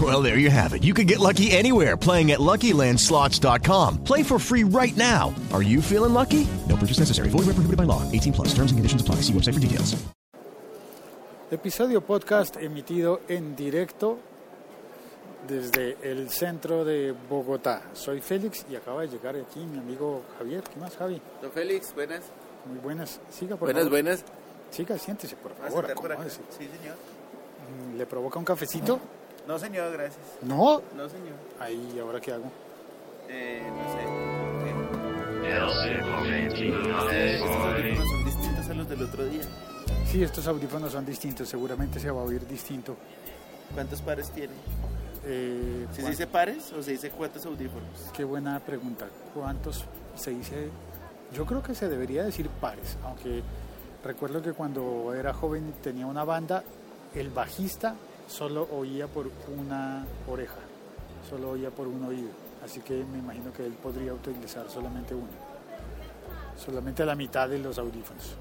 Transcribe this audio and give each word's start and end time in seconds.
Well, 0.00 0.22
there 0.22 0.38
you 0.38 0.50
have 0.50 0.72
it. 0.72 0.82
You 0.84 0.94
can 0.94 1.06
get 1.06 1.18
lucky 1.18 1.50
anywhere 1.50 1.96
playing 1.96 2.30
at 2.30 2.38
LuckyLandSlots.com. 2.38 3.98
Play 4.04 4.22
for 4.22 4.38
free 4.38 4.62
right 4.64 4.96
now. 4.96 5.34
Are 5.52 5.62
you 5.62 5.82
feeling 5.82 6.14
lucky? 6.14 6.46
No 6.68 6.76
purchase 6.76 6.98
necessary. 7.00 7.28
Void 7.28 7.46
where 7.46 7.54
prohibited 7.54 7.76
by 7.76 7.84
law. 7.84 8.02
18 8.12 8.32
plus. 8.32 8.48
Terms 8.54 8.70
and 8.70 8.78
conditions 8.78 9.02
apply. 9.02 9.16
See 9.16 9.32
website 9.34 9.54
for 9.54 9.60
details. 9.60 9.96
Episodio 11.50 12.00
podcast 12.00 12.56
emitido 12.58 13.20
en 13.28 13.56
directo 13.56 14.18
desde 15.48 15.96
el 16.02 16.30
centro 16.30 16.84
de 16.84 17.12
Bogotá. 17.28 17.82
Soy 17.92 18.20
Félix 18.20 18.64
y 18.70 18.76
acaba 18.76 19.02
de 19.02 19.08
llegar 19.08 19.34
aquí 19.36 19.58
mi 19.58 19.78
amigo 19.78 20.22
Javier. 20.38 20.62
¿Qué 20.62 20.78
más, 20.78 20.96
Javi? 20.96 21.20
Don 21.42 21.50
Félix, 21.50 21.92
buenas. 21.94 22.22
Muy 22.66 22.78
buenas. 22.78 23.20
Siga, 23.30 23.56
por 23.56 23.66
buenas, 23.66 23.82
favor. 23.82 23.90
buenas. 23.90 24.24
Siga, 24.70 24.96
siéntese, 24.96 25.34
por 25.36 25.50
¿Vas 25.58 25.66
a 25.66 25.82
favor. 25.82 25.94
por. 25.94 26.30
Sí, 26.30 26.38
señor. 26.58 26.96
Mm, 27.92 27.98
¿Le 27.98 28.06
provoca 28.06 28.38
un 28.38 28.44
cafecito? 28.44 28.96
No, 28.96 29.19
señor, 29.58 29.92
gracias. 29.92 30.18
No. 30.42 30.82
No, 30.96 31.08
señor. 31.08 31.34
Ahí, 31.58 31.98
¿ahora 32.00 32.20
qué 32.20 32.32
hago? 32.32 32.50
Eh, 33.28 33.62
no 33.68 33.92
sé. 33.92 34.64
¿Qué? 34.64 35.60
Estos 37.34 37.56
audífonos 37.56 38.08
son 38.08 38.24
distintos 38.24 38.68
a 38.68 38.74
los 38.74 38.88
del 38.88 39.02
otro 39.02 39.24
día. 39.26 39.42
Sí, 40.06 40.22
estos 40.22 40.46
audífonos 40.46 40.92
son 40.92 41.06
distintos. 41.06 41.48
Seguramente 41.48 41.98
se 42.00 42.10
va 42.10 42.20
a 42.20 42.24
oír 42.24 42.46
distinto. 42.46 42.96
¿Cuántos 43.74 44.00
pares 44.02 44.30
tiene? 44.30 44.52
Eh, 45.24 45.86
¿Si 45.90 45.96
se 45.96 46.02
¿cuán- 46.02 46.10
dice 46.12 46.26
pares 46.26 46.72
o 46.72 46.82
se 46.82 46.92
dice 46.92 47.10
cuántos 47.10 47.44
audífonos? 47.46 47.88
Qué 48.12 48.24
buena 48.24 48.58
pregunta. 48.60 49.06
¿Cuántos 49.34 49.84
se 50.16 50.30
dice? 50.32 50.68
Yo 51.32 51.46
creo 51.46 51.62
que 51.62 51.74
se 51.74 51.88
debería 51.88 52.24
decir 52.24 52.48
pares, 52.48 52.96
aunque 53.04 53.42
recuerdo 54.04 54.42
que 54.42 54.52
cuando 54.52 55.14
era 55.14 55.32
joven 55.32 55.68
y 55.68 55.72
tenía 55.82 56.06
una 56.06 56.24
banda, 56.24 56.64
el 57.14 57.30
bajista 57.30 57.94
solo 58.30 58.68
oía 58.72 59.08
por 59.08 59.28
una 59.58 60.06
oreja, 60.28 60.60
solo 61.28 61.50
oía 61.50 61.70
por 61.70 61.86
un 61.88 62.04
oído. 62.04 62.30
Así 62.64 62.80
que 62.80 63.04
me 63.04 63.18
imagino 63.18 63.52
que 63.52 63.66
él 63.66 63.72
podría 63.72 64.14
utilizar 64.14 64.68
solamente 64.70 65.14
uno, 65.14 65.28
solamente 66.56 67.04
la 67.04 67.14
mitad 67.14 67.48
de 67.48 67.58
los 67.58 67.78
audífonos. 67.78 68.34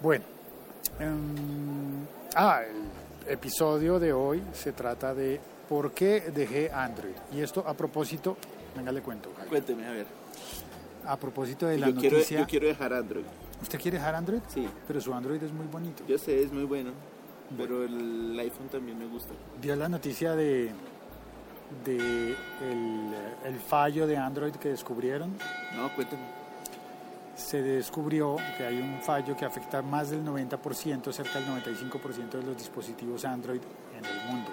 Bueno, 0.00 0.24
em, 0.98 2.06
ah, 2.36 2.62
el 2.62 3.32
episodio 3.32 3.98
de 3.98 4.12
hoy 4.12 4.42
se 4.52 4.72
trata 4.72 5.14
de 5.14 5.40
por 5.68 5.92
qué 5.92 6.30
dejé 6.34 6.70
Android. 6.72 7.14
Y 7.32 7.40
esto 7.40 7.64
a 7.66 7.74
propósito, 7.74 8.36
venga 8.76 8.92
le 8.92 9.02
cuento. 9.02 9.30
Jaime. 9.34 9.48
Cuénteme, 9.50 9.86
a 9.86 9.92
ver. 9.92 10.06
A 11.06 11.16
propósito 11.18 11.66
de 11.66 11.78
la 11.78 11.88
Yo 11.88 11.96
quiero, 11.96 12.16
noticia. 12.16 12.40
yo 12.40 12.46
quiero 12.46 12.66
dejar 12.66 12.92
Android. 12.94 13.24
¿Usted 13.60 13.80
quiere 13.80 13.98
dejar 13.98 14.14
Android? 14.14 14.40
Sí. 14.48 14.68
Pero 14.86 15.00
su 15.00 15.12
Android 15.12 15.42
es 15.42 15.52
muy 15.52 15.66
bonito. 15.66 16.04
Yo 16.06 16.16
sé, 16.18 16.42
es 16.42 16.52
muy 16.52 16.64
bueno. 16.64 16.92
Pero 17.56 17.84
el 17.84 18.38
iPhone 18.38 18.68
también 18.68 18.98
me 18.98 19.06
gusta. 19.06 19.34
Vio 19.60 19.76
la 19.76 19.88
noticia 19.88 20.34
de, 20.34 20.72
de 21.84 22.30
el, 22.62 23.14
el 23.44 23.58
fallo 23.60 24.06
de 24.06 24.16
Android 24.16 24.54
que 24.54 24.70
descubrieron. 24.70 25.36
No, 25.76 25.94
cuénteme. 25.94 26.22
Se 27.36 27.62
descubrió 27.62 28.36
que 28.56 28.64
hay 28.64 28.78
un 28.78 29.00
fallo 29.02 29.36
que 29.36 29.44
afecta 29.44 29.82
más 29.82 30.10
del 30.10 30.24
90%, 30.24 31.12
cerca 31.12 31.40
del 31.40 31.48
95% 31.48 32.30
de 32.30 32.42
los 32.42 32.56
dispositivos 32.56 33.24
Android 33.24 33.60
en 33.96 34.04
el 34.04 34.26
mundo. 34.28 34.50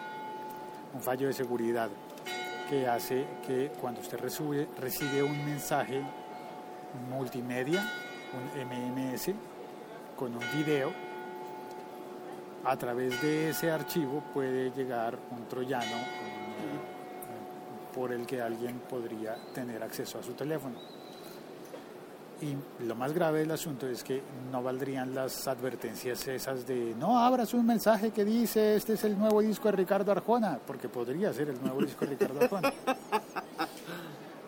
Un 0.93 1.01
fallo 1.01 1.27
de 1.27 1.33
seguridad 1.33 1.89
que 2.69 2.87
hace 2.87 3.25
que 3.45 3.71
cuando 3.79 4.01
usted 4.01 4.19
recibe 4.19 5.23
un 5.23 5.45
mensaje 5.45 6.01
multimedia, 7.09 7.85
un 8.33 8.61
MMS, 8.65 9.31
con 10.17 10.33
un 10.33 10.43
video, 10.55 10.91
a 12.63 12.77
través 12.77 13.21
de 13.21 13.49
ese 13.49 13.71
archivo 13.71 14.23
puede 14.33 14.71
llegar 14.71 15.17
un 15.31 15.47
troyano 15.47 15.97
por 17.93 18.11
el 18.11 18.25
que 18.25 18.41
alguien 18.41 18.79
podría 18.89 19.35
tener 19.53 19.83
acceso 19.83 20.19
a 20.19 20.23
su 20.23 20.33
teléfono. 20.33 20.75
Y 22.41 22.55
lo 22.85 22.95
más 22.95 23.13
grave 23.13 23.39
del 23.39 23.51
asunto 23.51 23.87
es 23.87 24.03
que 24.03 24.23
no 24.51 24.63
valdrían 24.63 25.13
las 25.13 25.47
advertencias 25.47 26.27
esas 26.27 26.65
de 26.65 26.95
no 26.97 27.19
abras 27.19 27.53
un 27.53 27.67
mensaje 27.67 28.09
que 28.09 28.25
dice 28.25 28.75
este 28.75 28.93
es 28.93 29.03
el 29.03 29.17
nuevo 29.17 29.41
disco 29.41 29.67
de 29.67 29.73
Ricardo 29.73 30.11
Arjona, 30.11 30.59
porque 30.65 30.89
podría 30.89 31.31
ser 31.33 31.49
el 31.49 31.61
nuevo 31.61 31.81
disco 31.81 32.05
de 32.05 32.11
Ricardo 32.11 32.41
Arjona. 32.41 32.73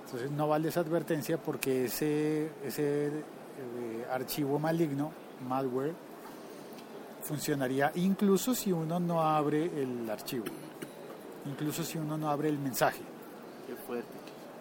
Entonces 0.06 0.32
no 0.32 0.48
vale 0.48 0.70
esa 0.70 0.80
advertencia 0.80 1.38
porque 1.38 1.86
ese, 1.86 2.50
ese 2.66 3.08
eh, 3.08 4.06
archivo 4.12 4.58
maligno, 4.58 5.12
malware, 5.48 5.94
funcionaría 7.24 7.92
incluso 7.96 8.54
si 8.54 8.72
uno 8.72 9.00
no 9.00 9.22
abre 9.22 9.66
el 9.82 10.10
archivo, 10.10 10.46
incluso 11.46 11.84
si 11.84 11.98
uno 11.98 12.18
no 12.18 12.30
abre 12.30 12.50
el 12.50 12.60
mensaje. 12.60 13.02
Qué 13.66 13.76
fuerte. 13.76 14.12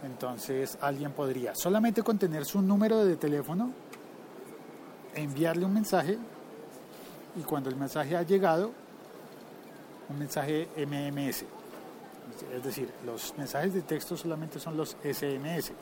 Entonces 0.04 0.78
alguien 0.80 1.12
podría 1.12 1.54
solamente 1.54 2.02
con 2.02 2.18
tener 2.18 2.44
su 2.44 2.62
número 2.62 3.04
de 3.04 3.16
teléfono, 3.16 3.72
enviarle 5.14 5.64
un 5.64 5.74
mensaje 5.74 6.18
y 7.36 7.40
cuando 7.42 7.70
el 7.70 7.76
mensaje 7.76 8.16
ha 8.16 8.22
llegado, 8.22 8.72
un 10.08 10.18
mensaje 10.18 10.68
MMS. 10.76 11.44
Es 12.54 12.64
decir, 12.64 12.90
los 13.04 13.36
mensajes 13.36 13.74
de 13.74 13.82
texto 13.82 14.16
solamente 14.16 14.58
son 14.58 14.76
los 14.76 14.96
SMS. 15.02 15.72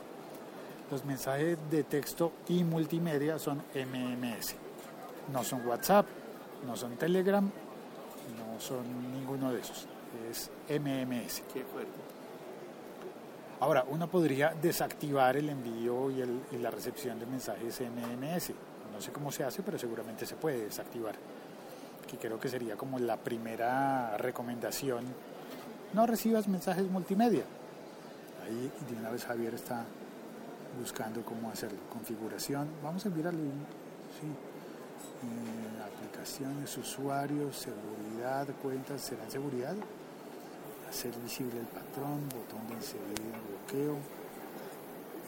Los 0.89 1.05
mensajes 1.05 1.57
de 1.69 1.83
texto 1.83 2.33
y 2.49 2.63
multimedia 2.63 3.39
son 3.39 3.57
MMS. 3.73 4.55
No 5.31 5.43
son 5.43 5.65
WhatsApp, 5.65 6.05
no 6.65 6.75
son 6.75 6.95
Telegram, 6.97 7.43
no 7.45 8.59
son 8.59 9.11
ninguno 9.13 9.51
de 9.51 9.61
esos. 9.61 9.87
Es 10.29 10.49
MMS. 10.69 11.41
Qué 11.53 11.63
fuerte. 11.63 11.91
Ahora, 13.59 13.85
uno 13.87 14.07
podría 14.09 14.53
desactivar 14.59 15.37
el 15.37 15.49
envío 15.49 16.09
y, 16.09 16.21
el- 16.21 16.41
y 16.51 16.57
la 16.57 16.71
recepción 16.71 17.19
de 17.19 17.25
mensajes 17.27 17.79
MMS. 17.81 18.53
No 18.93 18.99
sé 18.99 19.11
cómo 19.11 19.31
se 19.31 19.43
hace, 19.43 19.61
pero 19.63 19.77
seguramente 19.77 20.25
se 20.25 20.35
puede 20.35 20.65
desactivar. 20.65 21.15
Que 22.09 22.17
creo 22.17 22.39
que 22.39 22.49
sería 22.49 22.75
como 22.75 22.97
la 22.99 23.17
primera 23.17 24.17
recomendación. 24.17 25.05
No 25.93 26.07
recibas 26.07 26.47
mensajes 26.47 26.89
multimedia. 26.89 27.43
Ahí 28.43 28.71
de 28.89 28.97
una 28.99 29.11
vez 29.11 29.23
Javier 29.25 29.53
está 29.53 29.85
buscando 30.79 31.21
cómo 31.23 31.49
hacerlo. 31.51 31.77
Configuración. 31.91 32.67
Vamos 32.83 33.05
a 33.05 33.09
enviarlo. 33.09 33.39
Sí. 34.19 34.27
Eh, 35.23 35.81
aplicaciones, 35.83 36.77
usuarios, 36.77 37.55
seguridad, 37.55 38.47
cuentas. 38.61 39.01
¿Será 39.01 39.23
en 39.23 39.31
seguridad? 39.31 39.75
hacer 40.89 41.13
visible 41.23 41.57
el 41.57 41.67
patrón, 41.67 42.19
botón 42.27 42.67
de 42.67 42.73
enseguida, 42.73 43.37
bloqueo. 43.47 43.95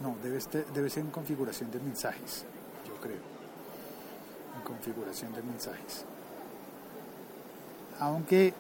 No, 0.02 0.16
debe, 0.22 0.38
este- 0.38 0.66
debe 0.74 0.90
ser 0.90 1.04
en 1.06 1.10
configuración 1.12 1.72
de 1.72 1.80
mensajes, 1.80 2.44
yo 2.86 2.96
creo. 2.96 3.22
En 4.58 4.62
configuración 4.66 5.32
de 5.34 5.42
mensajes. 5.42 6.04
Aunque 8.00 8.54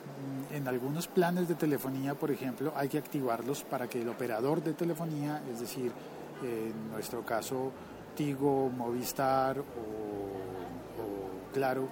mm, 0.51 0.55
en 0.55 0.67
algunos 0.69 1.07
planes 1.09 1.49
de 1.49 1.55
telefonía, 1.55 2.15
por 2.15 2.31
ejemplo, 2.31 2.71
hay 2.75 2.87
que 2.87 2.99
activarlos 2.99 3.63
para 3.63 3.89
que 3.89 4.01
el 4.01 4.07
operador 4.07 4.63
de 4.63 4.73
telefonía, 4.73 5.41
es 5.51 5.59
decir, 5.59 5.91
en 6.41 6.89
nuestro 6.89 7.25
caso 7.25 7.71
Tigo, 8.15 8.69
Movistar 8.69 9.59
o 9.59 9.63
Claro, 11.53 11.87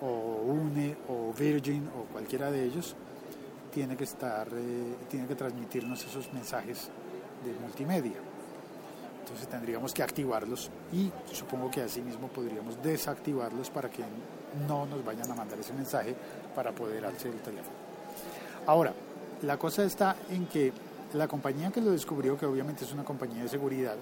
o 0.00 0.42
UNE 0.46 0.96
o 1.08 1.32
Virgin 1.32 1.88
o 1.88 2.10
cualquiera 2.12 2.50
de 2.50 2.64
ellos, 2.64 2.96
tiene 3.72 3.96
que 3.96 4.04
estar, 4.04 4.48
eh, 4.52 4.96
tiene 5.08 5.26
que 5.26 5.34
transmitirnos 5.34 6.04
esos 6.04 6.32
mensajes 6.32 6.88
de 7.44 7.52
multimedia. 7.60 8.16
Entonces 9.20 9.48
tendríamos 9.48 9.94
que 9.94 10.02
activarlos 10.02 10.70
y 10.92 11.10
supongo 11.32 11.70
que 11.70 11.82
así 11.82 12.00
mismo 12.02 12.28
podríamos 12.28 12.82
desactivarlos 12.82 13.70
para 13.70 13.88
que 13.88 14.02
no 14.68 14.84
nos 14.86 15.04
vayan 15.04 15.30
a 15.30 15.34
mandar 15.34 15.58
ese 15.58 15.72
mensaje 15.72 16.14
para 16.54 16.72
poder 16.72 17.06
hacer 17.06 17.32
el 17.32 17.40
teléfono. 17.40 17.76
Ahora, 18.66 18.92
la 19.42 19.56
cosa 19.56 19.84
está 19.84 20.16
en 20.30 20.46
que 20.46 20.72
la 21.14 21.28
compañía 21.28 21.70
que 21.70 21.80
lo 21.80 21.92
descubrió, 21.92 22.36
que 22.36 22.46
obviamente 22.46 22.84
es 22.84 22.92
una 22.92 23.04
compañía 23.04 23.42
de 23.42 23.48
seguridad, 23.48 23.96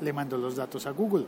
le 0.00 0.12
mandó 0.12 0.36
los 0.38 0.56
datos 0.56 0.86
a 0.86 0.90
Google. 0.90 1.26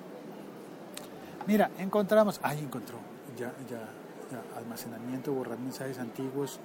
Mira, 1.50 1.68
encontramos, 1.80 2.38
ay, 2.44 2.60
encontró, 2.60 2.98
ya, 3.36 3.52
ya, 3.68 3.80
ya, 4.30 4.56
almacenamiento, 4.56 5.32
borrar 5.32 5.58
mensajes 5.58 5.98
antiguos, 5.98 6.60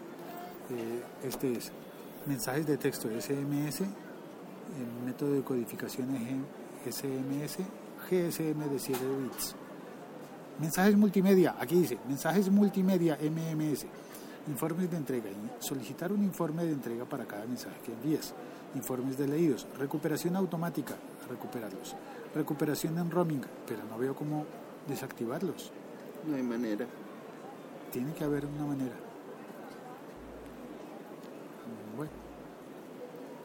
eh, 0.69 1.01
este 1.23 1.53
es 1.53 1.71
mensajes 2.27 2.67
de 2.67 2.77
texto 2.77 3.09
SMS, 3.09 3.81
el 3.81 5.03
método 5.03 5.33
de 5.33 5.41
codificación 5.41 6.15
es 6.85 6.97
SMS, 6.97 7.65
GSM 8.11 8.69
de 8.69 8.77
7 8.77 8.99
bits. 9.23 9.55
Mensajes 10.59 10.95
multimedia, 10.95 11.55
aquí 11.59 11.81
dice, 11.81 11.97
mensajes 12.07 12.51
multimedia 12.51 13.17
MMS, 13.19 13.87
informes 14.47 14.91
de 14.91 14.97
entrega, 14.97 15.31
solicitar 15.57 16.13
un 16.13 16.23
informe 16.23 16.63
de 16.63 16.73
entrega 16.73 17.05
para 17.05 17.25
cada 17.25 17.47
mensaje 17.47 17.77
que 17.83 17.91
envíes, 17.91 18.35
informes 18.75 19.17
de 19.17 19.29
leídos, 19.29 19.65
recuperación 19.79 20.35
automática, 20.35 20.93
recuperarlos, 21.27 21.95
recuperación 22.35 22.99
en 22.99 23.09
roaming, 23.09 23.41
pero 23.65 23.83
no 23.89 23.97
veo 23.97 24.15
cómo 24.15 24.45
desactivarlos. 24.87 25.71
No 26.25 26.35
hay 26.35 26.43
manera. 26.43 26.85
Tiene 27.91 28.13
que 28.13 28.23
haber 28.23 28.45
una 28.45 28.65
manera. 28.65 28.95
Bueno, 31.95 32.11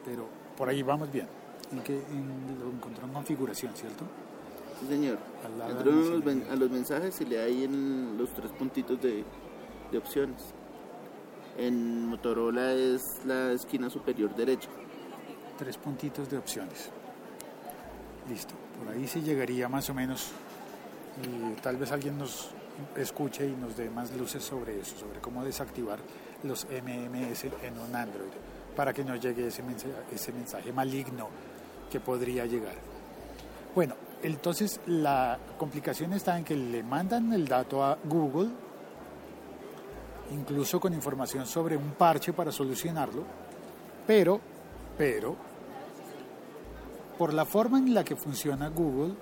pero 0.03 0.27
por 0.57 0.67
ahí 0.67 0.83
vamos 0.83 1.11
bien. 1.11 1.27
En 1.71 1.81
que 1.81 1.97
en, 1.97 2.59
lo 2.59 2.69
encontró 2.69 3.05
en 3.05 3.13
configuración, 3.13 3.73
¿cierto? 3.75 4.03
Sí, 4.79 4.87
señor. 4.87 5.17
Entró 5.69 5.91
a 5.91 5.95
los, 5.95 6.49
a 6.49 6.55
los 6.55 6.69
mensajes 6.69 7.21
y 7.21 7.25
le 7.25 7.37
da 7.37 7.43
ahí 7.43 7.63
en 7.63 8.17
los 8.17 8.29
tres 8.33 8.51
puntitos 8.51 9.01
de, 9.01 9.23
de 9.91 9.97
opciones. 9.97 10.53
En 11.57 12.07
Motorola 12.07 12.73
es 12.73 13.01
la 13.25 13.51
esquina 13.53 13.89
superior 13.89 14.35
derecha. 14.35 14.69
Tres 15.57 15.77
puntitos 15.77 16.29
de 16.29 16.37
opciones. 16.37 16.89
Listo. 18.27 18.53
Por 18.83 18.93
ahí 18.93 19.07
sí 19.07 19.21
llegaría 19.21 19.69
más 19.69 19.89
o 19.89 19.93
menos. 19.93 20.31
Y 21.23 21.59
tal 21.61 21.77
vez 21.77 21.91
alguien 21.91 22.17
nos 22.17 22.49
escuche 22.95 23.45
y 23.45 23.51
nos 23.51 23.75
dé 23.75 23.89
más 23.89 24.11
luces 24.15 24.43
sobre 24.43 24.79
eso, 24.79 24.97
sobre 24.97 25.19
cómo 25.19 25.43
desactivar 25.43 25.99
los 26.43 26.65
MMS 26.65 27.43
en 27.63 27.77
un 27.77 27.95
Android 27.95 28.31
para 28.75 28.93
que 28.93 29.03
no 29.03 29.15
llegue 29.15 29.47
ese 29.47 29.61
mensaje, 30.31 30.71
maligno 30.71 31.27
que 31.91 31.99
podría 31.99 32.45
llegar. 32.45 32.75
Bueno, 33.75 33.95
entonces 34.23 34.79
la 34.87 35.37
complicación 35.57 36.13
está 36.13 36.37
en 36.37 36.43
que 36.43 36.55
le 36.55 36.83
mandan 36.83 37.31
el 37.33 37.47
dato 37.47 37.83
a 37.83 37.97
Google, 38.03 38.49
incluso 40.31 40.79
con 40.79 40.93
información 40.93 41.45
sobre 41.45 41.75
un 41.75 41.91
parche 41.91 42.33
para 42.33 42.51
solucionarlo, 42.51 43.23
pero, 44.07 44.39
pero, 44.97 45.35
por 47.17 47.33
la 47.33 47.45
forma 47.45 47.77
en 47.77 47.93
la 47.93 48.03
que 48.03 48.15
funciona 48.15 48.69
Google 48.69 49.13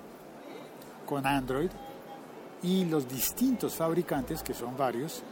con 1.10 1.26
Android 1.26 1.70
y 2.62 2.84
los 2.84 3.08
distintos 3.08 3.74
fabricantes, 3.74 4.44
que 4.44 4.54
son 4.54 4.76
varios, 4.76 5.24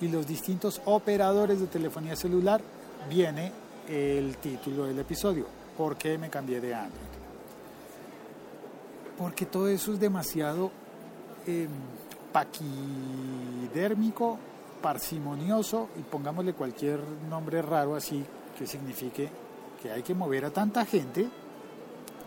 y 0.00 0.08
los 0.08 0.26
distintos 0.26 0.82
operadores 0.84 1.60
de 1.60 1.66
telefonía 1.66 2.14
celular, 2.14 2.60
viene 3.08 3.50
el 3.88 4.36
título 4.36 4.84
del 4.84 4.98
episodio. 4.98 5.46
¿Por 5.78 5.96
qué 5.96 6.18
me 6.18 6.28
cambié 6.28 6.60
de 6.60 6.74
Android? 6.74 7.08
Porque 9.16 9.46
todo 9.46 9.68
eso 9.68 9.94
es 9.94 10.00
demasiado 10.00 10.70
eh, 11.46 11.68
paquidérmico, 12.30 14.38
parsimonioso 14.82 15.88
y 15.98 16.02
pongámosle 16.02 16.52
cualquier 16.52 17.00
nombre 17.30 17.62
raro 17.62 17.96
así 17.96 18.22
que 18.58 18.66
signifique 18.66 19.30
que 19.80 19.90
hay 19.90 20.02
que 20.02 20.14
mover 20.14 20.44
a 20.44 20.50
tanta 20.50 20.84
gente, 20.84 21.26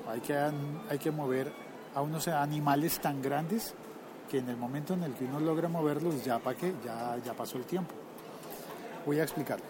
hay 0.10 0.20
que, 0.22 0.36
hay 0.36 0.98
que 0.98 1.12
mover 1.12 1.67
a 1.96 2.02
unos 2.02 2.28
animales 2.28 3.00
tan 3.00 3.22
grandes 3.22 3.74
que 4.30 4.40
en 4.40 4.50
el 4.50 4.58
momento 4.58 4.94
en 4.94 5.04
el 5.04 5.14
que 5.14 5.26
uno 5.26 5.40
logra 5.40 5.70
moverlos 5.70 6.24
ya 6.24 6.40
para 6.40 6.58
qué, 6.58 6.74
ya, 6.84 7.18
ya 7.24 7.34
pasó 7.34 7.58
el 7.58 7.66
tiempo. 7.66 7.94
Voy 9.06 9.20
a 9.20 9.24
explicarlo. 9.24 9.66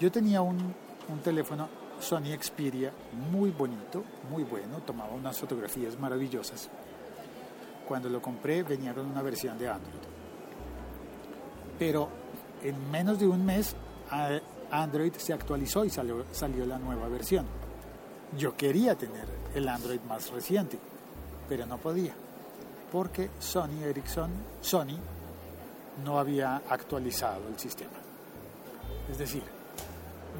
Yo 0.00 0.10
tenía 0.10 0.42
un, 0.42 0.74
un 1.08 1.18
teléfono 1.20 1.68
Sony 2.00 2.36
Xperia 2.40 2.92
muy 3.30 3.50
bonito, 3.50 4.04
muy 4.30 4.44
bueno, 4.44 4.78
tomaba 4.78 5.12
unas 5.14 5.38
fotografías 5.38 5.98
maravillosas. 5.98 6.68
Cuando 7.86 8.08
lo 8.08 8.20
compré 8.20 8.62
venía 8.62 8.94
con 8.94 9.06
una 9.06 9.22
versión 9.22 9.58
de 9.58 9.68
Android. 9.68 9.94
Pero 11.78 12.08
en 12.62 12.90
menos 12.90 13.18
de 13.18 13.26
un 13.26 13.44
mes 13.44 13.74
Android 14.70 15.12
se 15.16 15.32
actualizó 15.32 15.84
y 15.84 15.90
salió, 15.90 16.24
salió 16.32 16.66
la 16.66 16.78
nueva 16.78 17.08
versión. 17.08 17.46
Yo 18.36 18.56
quería 18.56 18.94
tener 18.94 19.26
el 19.54 19.68
Android 19.68 20.00
más 20.02 20.30
reciente, 20.30 20.78
pero 21.48 21.66
no 21.66 21.78
podía, 21.78 22.12
porque 22.92 23.30
Sony 23.38 23.82
Ericsson, 23.84 24.30
Sony, 24.60 24.98
no 26.04 26.18
había 26.18 26.62
actualizado 26.68 27.48
el 27.48 27.58
sistema. 27.58 27.98
Es 29.10 29.18
decir, 29.18 29.42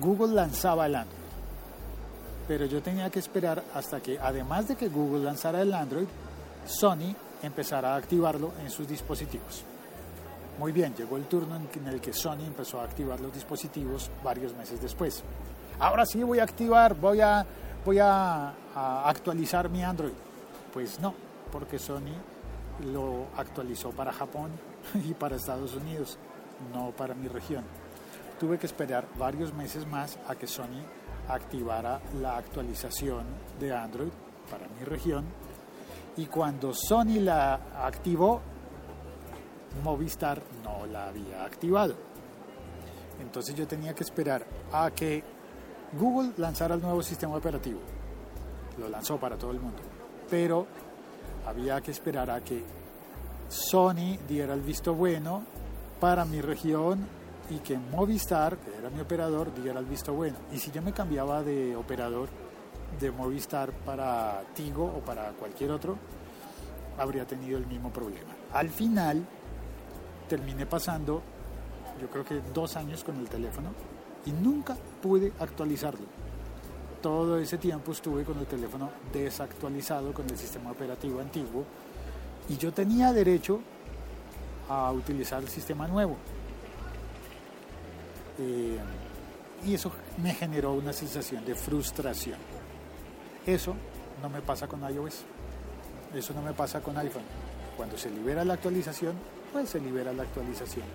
Google 0.00 0.34
lanzaba 0.34 0.86
el 0.86 0.94
Android, 0.94 1.18
pero 2.46 2.66
yo 2.66 2.82
tenía 2.82 3.10
que 3.10 3.18
esperar 3.18 3.62
hasta 3.74 4.00
que, 4.00 4.18
además 4.18 4.68
de 4.68 4.76
que 4.76 4.88
Google 4.88 5.24
lanzara 5.24 5.60
el 5.62 5.72
Android, 5.72 6.06
Sony 6.66 7.14
empezara 7.42 7.94
a 7.94 7.96
activarlo 7.96 8.52
en 8.62 8.70
sus 8.70 8.86
dispositivos. 8.88 9.64
Muy 10.58 10.72
bien, 10.72 10.94
llegó 10.96 11.16
el 11.16 11.24
turno 11.24 11.56
en 11.56 11.86
el 11.86 12.00
que 12.00 12.12
Sony 12.12 12.44
empezó 12.46 12.80
a 12.80 12.84
activar 12.84 13.20
los 13.20 13.32
dispositivos 13.32 14.10
varios 14.24 14.54
meses 14.54 14.80
después. 14.80 15.22
Ahora 15.78 16.04
sí 16.04 16.22
voy 16.22 16.40
a 16.40 16.42
activar, 16.42 16.94
voy 16.94 17.20
a, 17.20 17.46
voy 17.84 17.98
a, 18.00 18.52
a 18.74 19.08
actualizar 19.08 19.68
mi 19.68 19.84
Android. 19.84 20.12
Pues 20.78 21.00
no, 21.00 21.12
porque 21.50 21.76
Sony 21.76 22.14
lo 22.92 23.26
actualizó 23.36 23.90
para 23.90 24.12
Japón 24.12 24.52
y 24.94 25.12
para 25.12 25.34
Estados 25.34 25.74
Unidos, 25.74 26.18
no 26.72 26.92
para 26.92 27.14
mi 27.14 27.26
región. 27.26 27.64
Tuve 28.38 28.60
que 28.60 28.66
esperar 28.66 29.08
varios 29.18 29.52
meses 29.52 29.84
más 29.88 30.20
a 30.28 30.36
que 30.36 30.46
Sony 30.46 30.84
activara 31.26 32.00
la 32.20 32.36
actualización 32.36 33.24
de 33.58 33.74
Android 33.74 34.12
para 34.48 34.68
mi 34.68 34.84
región 34.84 35.24
y 36.16 36.26
cuando 36.26 36.72
Sony 36.72 37.18
la 37.18 37.54
activó, 37.84 38.40
Movistar 39.82 40.40
no 40.62 40.86
la 40.86 41.08
había 41.08 41.44
activado. 41.44 41.96
Entonces 43.20 43.52
yo 43.56 43.66
tenía 43.66 43.96
que 43.96 44.04
esperar 44.04 44.46
a 44.70 44.92
que 44.92 45.24
Google 45.98 46.34
lanzara 46.36 46.76
el 46.76 46.80
nuevo 46.80 47.02
sistema 47.02 47.34
operativo. 47.34 47.80
Lo 48.78 48.88
lanzó 48.88 49.18
para 49.18 49.36
todo 49.36 49.50
el 49.50 49.58
mundo. 49.58 49.97
Pero 50.30 50.66
había 51.46 51.80
que 51.80 51.90
esperar 51.90 52.30
a 52.30 52.40
que 52.40 52.62
Sony 53.48 54.18
diera 54.28 54.54
el 54.54 54.60
visto 54.60 54.94
bueno 54.94 55.42
para 56.00 56.24
mi 56.24 56.40
región 56.40 57.06
y 57.50 57.58
que 57.58 57.78
Movistar, 57.78 58.58
que 58.58 58.76
era 58.76 58.90
mi 58.90 59.00
operador, 59.00 59.54
diera 59.54 59.80
el 59.80 59.86
visto 59.86 60.12
bueno. 60.12 60.36
Y 60.52 60.58
si 60.58 60.70
yo 60.70 60.82
me 60.82 60.92
cambiaba 60.92 61.42
de 61.42 61.74
operador 61.76 62.28
de 63.00 63.10
Movistar 63.10 63.72
para 63.72 64.42
Tigo 64.54 64.84
o 64.84 65.00
para 65.00 65.30
cualquier 65.32 65.70
otro, 65.70 65.96
habría 66.98 67.24
tenido 67.26 67.58
el 67.58 67.66
mismo 67.66 67.90
problema. 67.90 68.34
Al 68.52 68.68
final 68.68 69.24
terminé 70.28 70.66
pasando, 70.66 71.22
yo 72.00 72.08
creo 72.08 72.24
que 72.24 72.40
dos 72.52 72.76
años 72.76 73.02
con 73.02 73.16
el 73.16 73.28
teléfono 73.28 73.70
y 74.26 74.32
nunca 74.32 74.76
pude 75.00 75.32
actualizarlo. 75.38 76.06
Todo 77.02 77.38
ese 77.38 77.58
tiempo 77.58 77.92
estuve 77.92 78.24
con 78.24 78.38
el 78.38 78.46
teléfono 78.46 78.90
desactualizado 79.12 80.12
con 80.12 80.28
el 80.28 80.36
sistema 80.36 80.72
operativo 80.72 81.20
antiguo 81.20 81.64
y 82.48 82.56
yo 82.56 82.72
tenía 82.72 83.12
derecho 83.12 83.60
a 84.68 84.90
utilizar 84.92 85.42
el 85.42 85.48
sistema 85.48 85.86
nuevo. 85.86 86.16
Eh, 88.38 88.78
y 89.64 89.74
eso 89.74 89.92
me 90.22 90.34
generó 90.34 90.72
una 90.72 90.92
sensación 90.92 91.44
de 91.44 91.54
frustración. 91.54 92.38
Eso 93.46 93.74
no 94.22 94.28
me 94.28 94.40
pasa 94.40 94.66
con 94.66 94.80
iOS. 94.82 95.22
Eso 96.14 96.34
no 96.34 96.42
me 96.42 96.52
pasa 96.52 96.80
con 96.80 96.96
iPhone. 96.98 97.24
Cuando 97.76 97.96
se 97.96 98.10
libera 98.10 98.44
la 98.44 98.54
actualización, 98.54 99.14
pues 99.52 99.68
se 99.70 99.80
libera 99.80 100.12
la 100.12 100.22
actualización. 100.24 100.86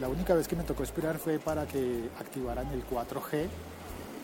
La 0.00 0.08
única 0.08 0.34
vez 0.34 0.48
que 0.48 0.56
me 0.56 0.64
tocó 0.64 0.82
esperar 0.82 1.18
fue 1.18 1.38
para 1.38 1.66
que 1.66 2.08
activaran 2.18 2.66
el 2.68 2.84
4G, 2.86 3.48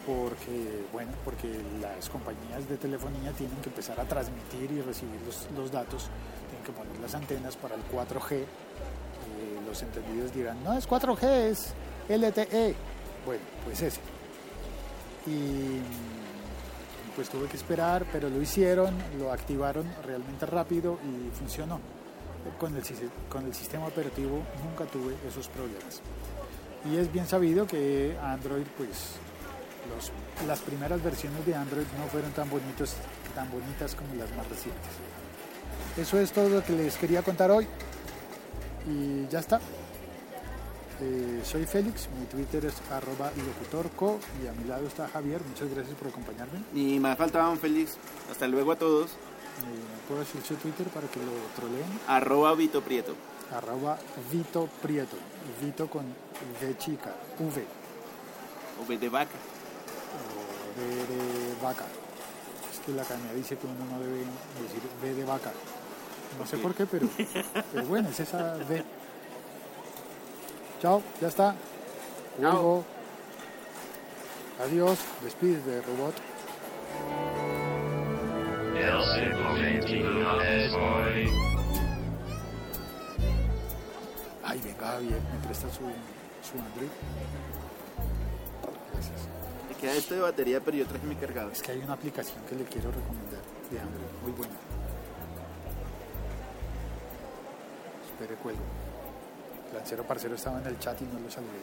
porque, 0.06 0.84
bueno, 0.92 1.10
porque 1.24 1.48
las 1.80 2.08
compañías 2.08 2.68
de 2.68 2.76
telefonía 2.76 3.32
tienen 3.32 3.56
que 3.58 3.68
empezar 3.68 3.98
a 3.98 4.04
transmitir 4.04 4.70
y 4.70 4.80
recibir 4.80 5.20
los, 5.56 5.72
datos, 5.72 6.08
tienen 6.48 6.64
que 6.64 6.72
poner 6.72 6.96
las 7.00 7.14
antenas 7.14 7.56
para 7.56 7.74
el 7.74 7.82
4G. 7.88 8.36
Eh, 8.36 8.46
los 9.66 9.82
entendidos 9.82 10.32
dirán, 10.32 10.62
no 10.62 10.74
es 10.74 10.88
4G, 10.88 11.24
es 11.50 11.74
LTE. 12.08 12.74
Bueno, 13.26 13.42
pues 13.64 13.82
ese. 13.82 14.00
Y 15.26 15.80
pues 17.16 17.28
tuve 17.28 17.48
que 17.48 17.56
esperar, 17.56 18.06
pero 18.12 18.28
lo 18.28 18.40
hicieron, 18.40 18.94
lo 19.18 19.32
activaron 19.32 19.86
realmente 20.04 20.46
rápido 20.46 20.98
y 21.02 21.36
funcionó. 21.36 21.80
Con 22.60 22.76
el, 22.76 22.82
con 23.28 23.44
el 23.44 23.54
sistema 23.54 23.88
operativo 23.88 24.40
nunca 24.64 24.84
tuve 24.84 25.16
esos 25.26 25.48
problemas. 25.48 26.00
Y 26.84 26.96
es 26.96 27.12
bien 27.12 27.26
sabido 27.26 27.66
que 27.66 28.16
Android, 28.22 28.66
pues 28.76 29.16
los, 29.86 30.12
las 30.46 30.60
primeras 30.60 31.02
versiones 31.02 31.44
de 31.46 31.54
Android 31.54 31.86
no 31.98 32.06
fueron 32.06 32.32
tan, 32.32 32.48
bonitos, 32.50 32.94
tan 33.34 33.50
bonitas 33.50 33.94
como 33.94 34.14
las 34.14 34.30
más 34.36 34.48
recientes. 34.48 34.92
Eso 35.96 36.18
es 36.18 36.32
todo 36.32 36.48
lo 36.48 36.62
que 36.64 36.72
les 36.72 36.96
quería 36.96 37.22
contar 37.22 37.50
hoy. 37.50 37.66
Y 38.86 39.26
ya 39.28 39.40
está. 39.40 39.60
Eh, 41.00 41.42
soy 41.44 41.66
Félix, 41.66 42.08
mi 42.18 42.24
Twitter 42.24 42.64
es 42.64 42.74
arroba 42.90 43.30
locutorco 43.36 44.18
y 44.42 44.46
a 44.46 44.52
mi 44.52 44.64
lado 44.64 44.86
está 44.86 45.08
Javier. 45.08 45.40
Muchas 45.46 45.68
gracias 45.68 45.94
por 45.96 46.08
acompañarme. 46.08 46.60
Y 46.74 46.98
me 46.98 47.14
faltaban 47.16 47.58
Félix. 47.58 47.96
Hasta 48.30 48.46
luego 48.46 48.72
a 48.72 48.76
todos. 48.76 49.10
Eh, 49.10 50.06
¿Puedo 50.08 50.20
decir 50.20 50.42
su 50.42 50.54
Twitter 50.54 50.86
para 50.88 51.08
que 51.08 51.18
lo 51.20 51.32
troleen? 51.54 52.00
Arroba 52.06 52.54
Vito 52.54 52.80
Prieto. 52.82 53.14
Arroba 53.54 53.98
Vito 54.30 54.68
Prieto. 54.82 55.16
Vito 55.62 55.88
con 55.88 56.04
V 56.04 56.78
chica. 56.78 57.14
V. 57.38 57.64
V 58.86 58.98
de 58.98 59.08
vaca. 59.08 59.36
De 60.76 61.62
vaca. 61.62 61.84
Es 62.70 62.80
que 62.80 62.92
la 62.92 63.02
academia 63.02 63.32
dice 63.32 63.56
que 63.56 63.66
uno 63.66 63.84
no 63.90 63.98
debe 64.00 64.18
decir 64.18 64.82
V 65.02 65.14
de 65.14 65.24
vaca. 65.24 65.52
No 66.38 66.46
sé 66.46 66.58
por 66.58 66.74
qué, 66.74 66.86
pero, 66.86 67.08
pero 67.72 67.86
bueno, 67.86 68.08
es 68.10 68.20
esa 68.20 68.56
V. 68.68 68.84
Chao, 70.82 71.02
ya 71.20 71.28
está. 71.28 71.54
Luego. 72.38 72.84
Adiós. 74.60 74.98
De 75.42 75.82
robot. 75.82 76.14
Ay, 84.44 84.60
venga, 84.64 84.86
Javier, 84.86 85.20
me 85.32 85.46
presta 85.46 85.68
su, 85.70 85.80
su 85.80 86.58
Android. 86.58 86.90
Gracias. 88.92 89.28
Queda 89.80 89.92
esto 89.92 90.14
de 90.14 90.20
batería, 90.20 90.60
pero 90.60 90.76
yo 90.76 90.86
traje 90.86 91.06
mi 91.06 91.16
cargador. 91.16 91.52
Es 91.52 91.62
que 91.62 91.72
hay 91.72 91.78
una 91.78 91.92
aplicación 91.92 92.42
que 92.48 92.54
le 92.54 92.64
quiero 92.64 92.90
recomendar 92.90 93.40
de 93.70 93.80
Android, 93.80 94.06
muy 94.22 94.32
buena. 94.32 94.54
Espere, 98.10 98.34
cuelgo. 98.36 98.62
Lancero 99.74 100.04
Parcero 100.04 100.34
estaba 100.34 100.60
en 100.60 100.66
el 100.66 100.78
chat 100.78 101.00
y 101.02 101.04
no 101.04 101.20
lo 101.20 101.30
saludé. 101.30 101.60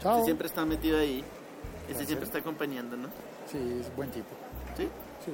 Chao. 0.00 0.12
Este 0.12 0.24
siempre 0.26 0.46
está 0.46 0.64
metido 0.64 0.98
ahí. 0.98 1.24
Este 1.88 2.06
siempre 2.06 2.26
está 2.26 2.38
acompañando, 2.38 2.96
¿no? 2.96 3.08
Sí, 3.50 3.80
es 3.80 3.94
buen 3.96 4.10
tipo. 4.10 4.28
¿Sí? 4.76 4.88
Sí. 5.24 5.32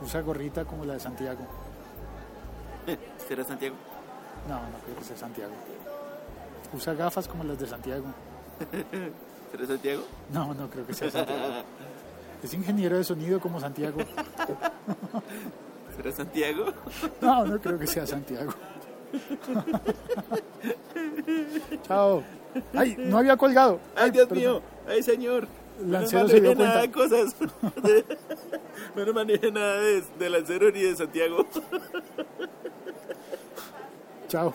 Usa 0.00 0.20
gorrita 0.20 0.64
como 0.64 0.84
la 0.84 0.94
de 0.94 1.00
Santiago. 1.00 1.44
¿Será 3.28 3.44
Santiago? 3.44 3.74
No, 4.48 4.54
no 4.54 4.78
creo 4.84 4.96
que 4.96 5.04
sea 5.04 5.16
Santiago. 5.16 5.52
Usa 6.72 6.94
gafas 6.94 7.26
como 7.26 7.42
las 7.42 7.58
de 7.58 7.66
Santiago. 7.66 8.06
¿Será 9.52 9.66
Santiago? 9.66 10.02
No, 10.32 10.54
no 10.54 10.70
creo 10.70 10.86
que 10.86 10.94
sea 10.94 11.10
Santiago. 11.10 11.62
Es 12.42 12.54
ingeniero 12.54 12.96
de 12.96 13.04
sonido 13.04 13.38
como 13.38 13.60
Santiago. 13.60 13.98
¿Será 15.96 16.10
Santiago? 16.10 16.72
No, 17.20 17.44
no 17.46 17.60
creo 17.60 17.78
que 17.78 17.86
sea 17.86 18.06
Santiago. 18.06 18.52
Chao. 21.82 22.22
Ay, 22.74 22.96
no 22.98 23.18
había 23.18 23.36
colgado. 23.36 23.78
Ay, 23.94 24.10
Dios 24.10 24.26
perdón. 24.26 24.42
mío. 24.42 24.62
Ay, 24.88 25.02
señor. 25.02 25.46
Lancero 25.86 26.22
no 26.22 26.28
se 26.28 26.40
dio 26.40 26.54
nada 26.54 26.80
de 26.80 26.90
cosas. 26.90 27.36
no 28.96 29.04
no 29.04 29.12
maneje 29.12 29.52
nada 29.52 29.80
de, 29.80 30.02
de 30.18 30.30
Lancero 30.30 30.70
ni 30.70 30.80
de 30.82 30.96
Santiago. 30.96 31.46
Chao. 34.28 34.54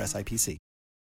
SIPC. 0.01 0.57